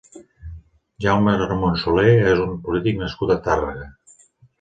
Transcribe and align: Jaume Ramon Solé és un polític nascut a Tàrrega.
Jaume 1.05 1.33
Ramon 1.41 1.77
Solé 1.81 2.05
és 2.31 2.41
un 2.47 2.55
polític 2.69 2.97
nascut 3.03 3.35
a 3.35 3.37
Tàrrega. 3.49 3.87